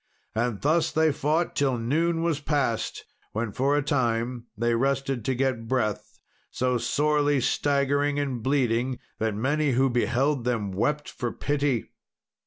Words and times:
And 0.33 0.61
thus 0.61 0.91
they 0.91 1.11
fought 1.11 1.55
till 1.55 1.77
noon 1.77 2.23
was 2.23 2.39
past, 2.39 3.05
when, 3.33 3.51
for 3.51 3.77
a 3.77 3.83
time 3.83 4.47
they 4.57 4.73
rested 4.73 5.23
to 5.25 5.35
get 5.35 5.67
breath, 5.67 6.19
so 6.49 6.79
sorely 6.79 7.39
staggering 7.39 8.17
and 8.17 8.41
bleeding, 8.41 8.97
that 9.19 9.35
many 9.35 9.73
who 9.73 9.91
beheld 9.91 10.43
them 10.43 10.71
wept 10.71 11.07
for 11.07 11.31
pity. 11.31 11.91